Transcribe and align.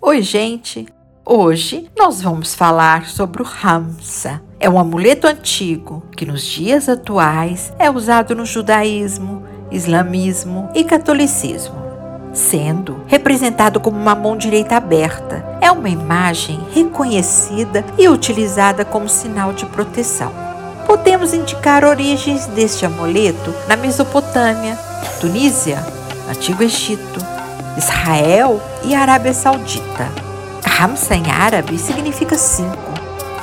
Oi, 0.00 0.20
gente! 0.20 0.86
Hoje 1.24 1.88
nós 1.96 2.20
vamos 2.20 2.54
falar 2.54 3.06
sobre 3.06 3.42
o 3.42 3.46
Hamsa. 3.46 4.42
É 4.60 4.68
um 4.68 4.78
amuleto 4.78 5.26
antigo 5.26 6.02
que 6.14 6.26
nos 6.26 6.42
dias 6.42 6.88
atuais 6.88 7.72
é 7.78 7.90
usado 7.90 8.34
no 8.34 8.44
judaísmo, 8.44 9.42
islamismo 9.70 10.68
e 10.74 10.84
catolicismo, 10.84 11.76
sendo 12.32 13.00
representado 13.06 13.80
como 13.80 13.96
uma 13.96 14.14
mão 14.14 14.36
direita 14.36 14.76
aberta. 14.76 15.42
É 15.60 15.70
uma 15.70 15.88
imagem 15.88 16.60
reconhecida 16.72 17.84
e 17.96 18.06
utilizada 18.08 18.84
como 18.84 19.08
sinal 19.08 19.52
de 19.54 19.64
proteção. 19.66 20.32
Podemos 20.86 21.32
indicar 21.32 21.82
origens 21.82 22.46
deste 22.48 22.84
amuleto 22.84 23.54
na 23.66 23.76
Mesopotâmia, 23.76 24.76
Tunísia, 25.18 25.78
Antigo 26.28 26.62
Egito, 26.62 27.33
Israel 27.76 28.60
e 28.84 28.94
Arábia 28.94 29.34
Saudita. 29.34 30.08
Hamsa 30.80 31.14
em 31.14 31.30
árabe 31.30 31.78
significa 31.78 32.36
cinco. 32.36 32.92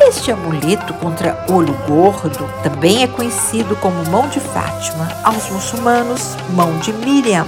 Este 0.01 0.31
amuleto 0.31 0.93
contra 0.95 1.45
olho 1.47 1.73
gordo 1.87 2.49
também 2.63 3.03
é 3.03 3.07
conhecido 3.07 3.75
como 3.77 4.09
mão 4.09 4.27
de 4.27 4.39
Fátima, 4.39 5.07
aos 5.23 5.49
muçulmanos, 5.49 6.35
mão 6.49 6.77
de 6.79 6.91
Miriam, 6.91 7.45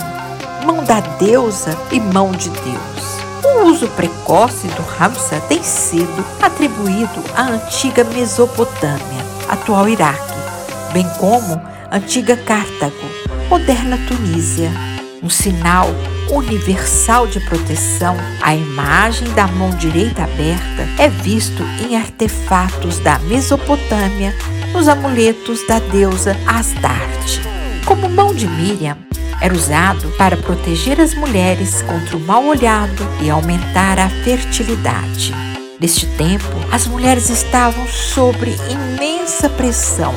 mão 0.66 0.84
da 0.84 1.00
deusa 1.20 1.78
e 1.92 2.00
mão 2.00 2.32
de 2.32 2.50
Deus. 2.50 3.14
O 3.44 3.66
uso 3.66 3.88
precoce 3.90 4.68
do 4.68 5.04
Hamsa 5.04 5.42
tem 5.50 5.62
sido 5.62 6.24
atribuído 6.42 7.24
à 7.36 7.44
antiga 7.44 8.04
Mesopotâmia, 8.04 9.26
atual 9.50 9.90
Iraque, 9.90 10.34
bem 10.94 11.08
como 11.20 11.62
antiga 11.92 12.38
Cartago, 12.38 12.94
moderna 13.50 13.98
Tunísia, 14.08 14.72
um 15.22 15.30
sinal 15.30 15.88
universal 16.32 17.28
de 17.28 17.40
proteção, 17.42 18.16
a 18.42 18.56
imagem 18.56 19.30
da 19.34 19.48
mão 19.48 19.70
direita 19.72 20.24
aberta 20.24 20.88
é 20.98 21.10
visto 21.10 21.64
em 21.82 21.96
artefatos 21.96 23.00
da 23.00 23.20
Mesopotâmia, 23.20 24.34
nos 24.74 24.88
amuletos 24.88 25.66
da 25.68 25.80
deusa 25.80 26.36
Astarte. 26.48 27.42
Como 27.86 28.10
mão 28.10 28.34
de 28.34 28.48
Miriam, 28.48 28.98
era 29.42 29.54
usado 29.54 30.10
para 30.18 30.38
proteger 30.38 31.02
as 31.02 31.14
mulheres 31.14 31.82
contra 31.82 32.16
o 32.16 32.20
mal 32.20 32.46
olhado 32.46 33.08
e 33.22 33.30
aumentar 33.30 34.00
a 34.00 34.10
fertilidade. 34.10 35.34
Neste 35.80 36.06
tempo, 36.16 36.48
as 36.72 36.88
mulheres 36.88 37.30
estavam 37.30 37.86
sob 37.88 38.38
imensa 38.70 39.50
pressão 39.50 40.14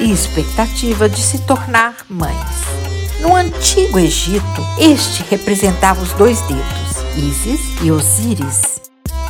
e 0.00 0.10
expectativa 0.10 1.08
de 1.08 1.20
se 1.20 1.40
tornar 1.40 1.94
mães. 2.08 2.79
No 3.20 3.36
antigo 3.36 3.98
Egito, 3.98 4.66
este 4.78 5.22
representava 5.28 6.02
os 6.02 6.12
dois 6.14 6.40
dedos, 6.42 7.16
Ísis 7.16 7.60
e 7.82 7.90
Osíris, 7.90 8.80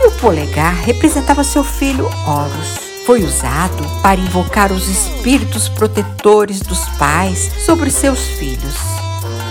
e 0.00 0.06
o 0.06 0.12
polegar 0.12 0.74
representava 0.74 1.42
seu 1.42 1.64
filho 1.64 2.06
Horus. 2.24 2.78
Foi 3.04 3.24
usado 3.24 3.84
para 4.00 4.20
invocar 4.20 4.70
os 4.70 4.86
espíritos 4.88 5.68
protetores 5.68 6.60
dos 6.60 6.78
pais 6.98 7.50
sobre 7.66 7.90
seus 7.90 8.20
filhos. 8.20 8.76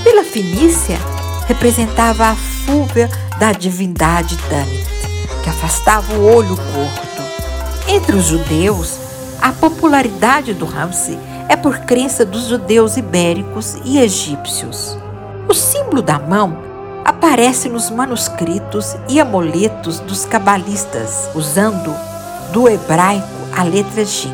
Pela 0.06 0.23
Fenícia, 0.23 0.98
representava 1.45 2.28
a 2.28 2.36
fúvia 2.36 3.10
da 3.40 3.52
divindade 3.52 4.38
Tanit, 4.50 4.88
que 5.44 5.50
afastava 5.50 6.14
o 6.14 6.34
olho 6.34 6.56
gordo. 6.56 7.20
Entre 7.90 8.16
os 8.16 8.28
judeus, 8.28 9.00
a 9.42 9.52
popularidade 9.52 10.54
do 10.54 10.66
Ramsey 10.66 11.17
é 11.50 11.58
por 11.58 11.80
crença 11.80 12.23
dos 12.23 12.45
judeus 12.45 12.95
ibéricos 12.95 13.75
e 13.83 13.97
egípcios. 13.97 14.95
O 15.47 15.53
símbolo 15.53 16.00
da 16.02 16.19
mão 16.19 16.55
aparece 17.03 17.67
nos 17.67 17.89
manuscritos 17.89 18.95
e 19.09 19.19
amuletos 19.19 20.00
dos 20.00 20.25
cabalistas, 20.25 21.27
usando 21.33 21.92
do 22.53 22.70
hebraico 22.70 23.27
a 23.58 23.64
letra 23.64 24.05
Jin, 24.05 24.33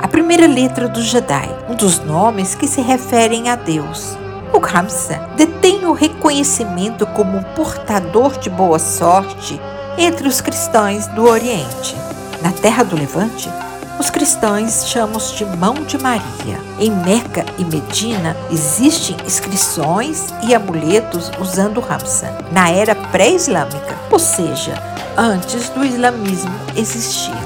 a 0.00 0.08
primeira 0.08 0.46
letra 0.46 0.88
do 0.88 1.02
Jedi, 1.02 1.48
um 1.68 1.74
dos 1.74 2.00
nomes 2.00 2.54
que 2.54 2.66
se 2.66 2.80
referem 2.80 3.50
a 3.50 3.56
Deus. 3.56 4.16
O 4.54 4.58
Ramsa 4.58 5.20
detém 5.36 5.84
o 5.84 5.92
reconhecimento 5.92 7.06
como 7.08 7.36
um 7.36 7.42
portador 7.42 8.38
de 8.38 8.48
boa 8.48 8.78
sorte 8.78 9.60
entre 9.98 10.26
os 10.26 10.40
cristãos 10.40 11.06
do 11.08 11.24
Oriente. 11.24 11.94
Na 12.40 12.52
Terra 12.52 12.84
do 12.84 12.96
Levante, 12.96 13.50
os 13.98 14.10
cristãos 14.10 14.86
chamam 14.86 15.18
de 15.18 15.44
Mão 15.56 15.74
de 15.74 15.98
Maria. 15.98 16.58
Em 16.78 16.90
Meca 16.90 17.44
e 17.58 17.64
Medina 17.64 18.36
existem 18.50 19.16
inscrições 19.24 20.26
e 20.42 20.54
amuletos 20.54 21.30
usando 21.40 21.78
o 21.78 21.80
Ramsa, 21.80 22.36
na 22.52 22.70
era 22.70 22.94
pré-islâmica, 22.94 23.96
ou 24.10 24.18
seja, 24.18 24.74
antes 25.16 25.68
do 25.70 25.84
islamismo 25.84 26.54
existir. 26.76 27.36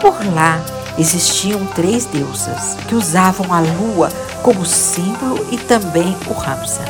Por 0.00 0.14
lá 0.34 0.60
existiam 0.98 1.64
três 1.66 2.06
deusas 2.06 2.76
que 2.88 2.94
usavam 2.94 3.52
a 3.52 3.60
lua 3.60 4.08
como 4.42 4.64
símbolo 4.64 5.46
e 5.50 5.58
também 5.58 6.16
o 6.26 6.32
Ramsa. 6.32 6.84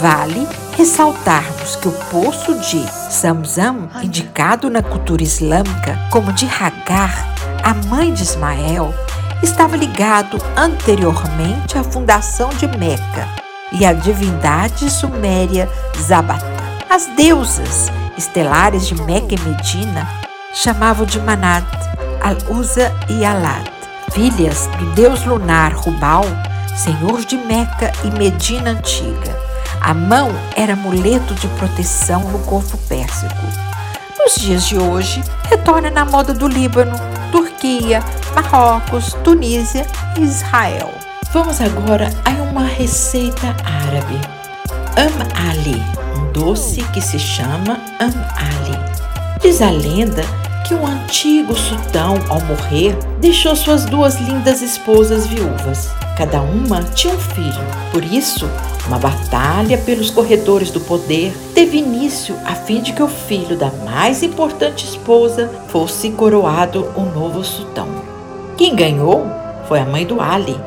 Vale 0.00 0.46
ressaltarmos 0.76 1.76
que 1.76 1.86
o 1.86 1.92
poço 2.10 2.54
de 2.58 2.84
Zamzam, 3.12 3.88
indicado 4.02 4.68
na 4.68 4.82
cultura 4.82 5.22
islâmica 5.22 5.98
como 6.10 6.32
de 6.32 6.46
Hagar, 6.46 7.33
a 7.64 7.72
mãe 7.72 8.12
de 8.12 8.22
Ismael, 8.22 8.94
estava 9.42 9.74
ligado 9.74 10.36
anteriormente 10.54 11.78
à 11.78 11.82
fundação 11.82 12.50
de 12.50 12.66
Meca 12.66 13.26
e 13.72 13.86
à 13.86 13.94
divindade 13.94 14.90
suméria 14.90 15.66
Zabata. 15.98 16.44
As 16.90 17.06
deusas 17.16 17.90
estelares 18.18 18.86
de 18.86 18.94
Meca 19.02 19.34
e 19.34 19.40
Medina 19.40 20.06
chamavam 20.52 21.06
de 21.06 21.18
Manat, 21.20 21.66
Al-Uza 22.22 22.92
e 23.08 23.24
Alad, 23.24 23.66
filhas 24.12 24.66
do 24.78 24.92
deus 24.92 25.24
lunar 25.24 25.72
Rubal, 25.72 26.24
senhor 26.76 27.24
de 27.24 27.38
Meca 27.38 27.90
e 28.04 28.10
Medina 28.10 28.72
antiga. 28.72 29.42
A 29.80 29.94
mão 29.94 30.30
era 30.54 30.74
amuleto 30.74 31.34
de 31.34 31.48
proteção 31.48 32.20
no 32.24 32.40
corpo 32.40 32.76
pérsico. 32.88 33.34
Nos 34.18 34.34
dias 34.34 34.66
de 34.66 34.78
hoje, 34.78 35.22
retorna 35.48 35.90
na 35.90 36.04
moda 36.04 36.32
do 36.32 36.46
Líbano, 36.46 36.94
Turquia, 37.64 38.04
Marrocos, 38.34 39.14
Tunísia 39.24 39.86
e 40.18 40.22
Israel. 40.22 40.92
Vamos 41.32 41.62
agora 41.62 42.10
a 42.26 42.42
uma 42.42 42.66
receita 42.66 43.56
árabe. 43.86 44.20
Am 44.96 45.48
Ali, 45.48 45.82
um 46.14 46.30
doce 46.32 46.82
que 46.92 47.00
se 47.00 47.18
chama 47.18 47.80
Am 47.98 48.12
Ali. 48.36 49.40
Diz 49.40 49.62
a 49.62 49.70
lenda 49.70 50.22
que 50.64 50.74
um 50.74 50.86
antigo 50.86 51.54
sultão, 51.54 52.14
ao 52.30 52.40
morrer, 52.40 52.96
deixou 53.20 53.54
suas 53.54 53.84
duas 53.84 54.16
lindas 54.16 54.62
esposas 54.62 55.26
viúvas. 55.26 55.90
Cada 56.16 56.40
uma 56.40 56.82
tinha 56.82 57.12
um 57.12 57.18
filho. 57.18 57.64
Por 57.92 58.02
isso, 58.02 58.48
uma 58.86 58.98
batalha 58.98 59.76
pelos 59.76 60.10
corredores 60.10 60.70
do 60.70 60.80
poder 60.80 61.36
teve 61.54 61.76
início 61.76 62.34
a 62.46 62.54
fim 62.54 62.80
de 62.80 62.94
que 62.94 63.02
o 63.02 63.08
filho 63.08 63.58
da 63.58 63.70
mais 63.84 64.22
importante 64.22 64.86
esposa 64.86 65.50
fosse 65.68 66.10
coroado 66.10 66.90
o 66.96 67.02
novo 67.02 67.44
sultão. 67.44 67.88
Quem 68.56 68.74
ganhou 68.74 69.26
foi 69.68 69.80
a 69.80 69.84
mãe 69.84 70.06
do 70.06 70.18
Ali, 70.18 70.58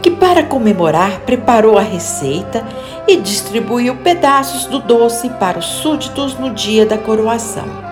que 0.00 0.12
para 0.12 0.44
comemorar 0.44 1.20
preparou 1.20 1.76
a 1.76 1.82
receita 1.82 2.64
e 3.08 3.16
distribuiu 3.16 3.96
pedaços 3.96 4.66
do 4.66 4.78
doce 4.78 5.28
para 5.28 5.58
os 5.58 5.66
súditos 5.66 6.38
no 6.38 6.50
dia 6.50 6.86
da 6.86 6.96
coroação. 6.96 7.89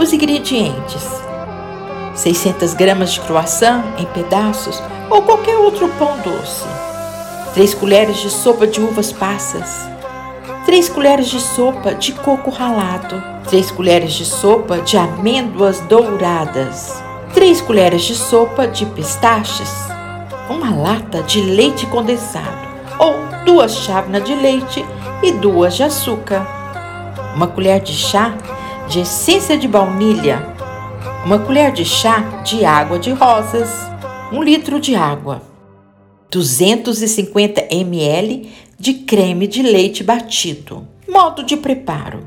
Os 0.00 0.14
ingredientes: 0.14 1.06
600 2.14 2.72
gramas 2.72 3.12
de 3.12 3.20
croissant 3.20 3.82
em 3.98 4.06
pedaços 4.06 4.82
ou 5.10 5.20
qualquer 5.20 5.58
outro 5.58 5.90
pão 5.98 6.16
doce, 6.24 6.64
3 7.52 7.74
colheres 7.74 8.16
de 8.16 8.30
sopa 8.30 8.66
de 8.66 8.80
uvas 8.80 9.12
passas, 9.12 9.86
3 10.64 10.88
colheres 10.88 11.26
de 11.28 11.38
sopa 11.38 11.94
de 11.94 12.12
coco 12.12 12.48
ralado, 12.48 13.22
3 13.50 13.70
colheres 13.72 14.14
de 14.14 14.24
sopa 14.24 14.78
de 14.78 14.96
amêndoas 14.96 15.80
douradas, 15.80 17.02
3 17.34 17.60
colheres 17.60 18.04
de 18.04 18.14
sopa 18.14 18.66
de 18.66 18.86
pistaches, 18.86 19.70
uma 20.48 20.74
lata 20.74 21.22
de 21.24 21.42
leite 21.42 21.84
condensado 21.84 22.70
ou 22.98 23.16
duas 23.44 23.76
chávenas 23.76 24.24
de 24.24 24.34
leite 24.34 24.82
e 25.22 25.30
duas 25.32 25.74
de 25.74 25.82
açúcar, 25.82 26.46
uma 27.36 27.46
colher 27.46 27.80
de 27.80 27.92
chá 27.92 28.32
de 28.90 28.98
essência 28.98 29.56
de 29.56 29.68
baunilha, 29.68 30.44
uma 31.24 31.38
colher 31.38 31.70
de 31.70 31.84
chá 31.84 32.42
de 32.42 32.64
água 32.64 32.98
de 32.98 33.12
rosas, 33.12 33.70
um 34.32 34.42
litro 34.42 34.80
de 34.80 34.96
água, 34.96 35.42
250 36.28 37.68
ml 37.70 38.50
de 38.76 38.94
creme 38.94 39.46
de 39.46 39.62
leite 39.62 40.02
batido. 40.02 40.88
Modo 41.08 41.44
de 41.44 41.56
preparo: 41.56 42.26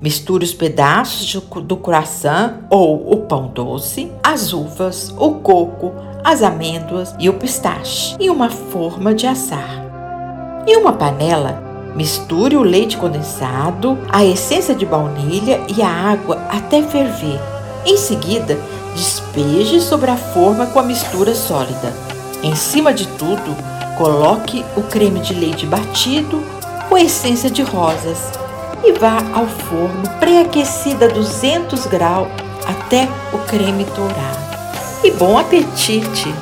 misture 0.00 0.42
os 0.42 0.54
pedaços 0.54 1.34
do 1.62 1.76
croissant 1.76 2.60
ou 2.70 3.12
o 3.12 3.26
pão 3.26 3.48
doce, 3.48 4.10
as 4.22 4.54
uvas, 4.54 5.14
o 5.18 5.34
coco, 5.40 5.92
as 6.24 6.42
amêndoas 6.42 7.14
e 7.18 7.28
o 7.28 7.34
pistache 7.34 8.16
em 8.18 8.30
uma 8.30 8.48
forma 8.48 9.14
de 9.14 9.26
assar. 9.26 10.62
Em 10.66 10.74
uma 10.74 10.94
panela, 10.94 11.71
Misture 11.94 12.56
o 12.56 12.62
leite 12.62 12.96
condensado, 12.96 13.98
a 14.08 14.24
essência 14.24 14.74
de 14.74 14.86
baunilha 14.86 15.60
e 15.68 15.82
a 15.82 15.88
água 15.88 16.38
até 16.48 16.82
ferver. 16.82 17.38
Em 17.84 17.98
seguida, 17.98 18.58
despeje 18.94 19.80
sobre 19.80 20.10
a 20.10 20.16
forma 20.16 20.66
com 20.66 20.78
a 20.78 20.82
mistura 20.82 21.34
sólida. 21.34 21.92
Em 22.42 22.54
cima 22.54 22.94
de 22.94 23.06
tudo, 23.06 23.54
coloque 23.98 24.64
o 24.74 24.82
creme 24.82 25.20
de 25.20 25.34
leite 25.34 25.66
batido 25.66 26.42
com 26.88 26.96
essência 26.96 27.50
de 27.50 27.62
rosas 27.62 28.18
e 28.82 28.92
vá 28.92 29.18
ao 29.34 29.46
forno 29.46 30.08
pré-aquecido 30.18 31.04
a 31.04 31.08
200 31.08 31.86
graus 31.86 32.28
até 32.66 33.06
o 33.32 33.38
creme 33.38 33.84
dourar. 33.96 34.36
E 35.04 35.10
bom 35.10 35.38
apetite! 35.38 36.32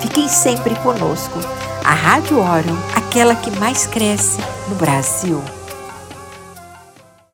Fiquem 0.00 0.28
sempre 0.28 0.74
conosco. 0.76 1.38
A 1.84 1.92
Rádio 1.94 2.38
Orion, 2.38 2.76
aquela 2.94 3.34
que 3.34 3.50
mais 3.58 3.86
cresce 3.86 4.38
no 4.72 4.78
Brasil. 4.78 5.61